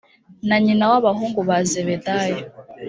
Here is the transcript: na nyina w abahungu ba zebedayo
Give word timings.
na 0.47 0.57
nyina 0.63 0.85
w 0.91 0.93
abahungu 0.99 1.39
ba 1.47 1.57
zebedayo 1.69 2.39